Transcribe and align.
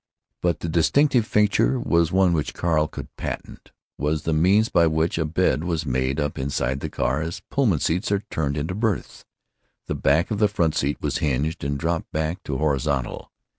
But 0.41 0.61
the 0.61 0.67
distinctive 0.67 1.27
feature, 1.27 1.73
the 1.73 2.05
one 2.09 2.33
which 2.33 2.55
Carl 2.55 2.87
could 2.87 3.15
patent, 3.17 3.71
was 3.99 4.23
the 4.23 4.33
means 4.33 4.67
by 4.67 4.87
which 4.87 5.19
a 5.19 5.25
bed 5.25 5.63
was 5.63 5.85
made 5.85 6.19
up 6.19 6.39
inside 6.39 6.79
the 6.79 6.89
car 6.89 7.21
as 7.21 7.41
Pullman 7.51 7.81
seats 7.81 8.11
are 8.11 8.23
turned 8.31 8.57
into 8.57 8.73
berths. 8.73 9.25
The 9.85 9.93
back 9.93 10.31
of 10.31 10.39
the 10.39 10.47
front 10.47 10.73
seat 10.75 10.99
was 11.03 11.19
hinged, 11.19 11.63
and 11.63 11.77
dropped 11.77 12.09
back 12.11 12.41
to 12.45 12.57
horizontal. 12.57 13.31